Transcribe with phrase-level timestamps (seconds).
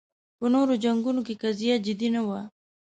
[0.37, 2.41] په نورو جنګونو کې قضیه جدي نه وه